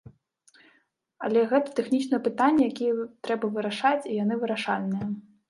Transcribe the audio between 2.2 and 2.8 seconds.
пытанні,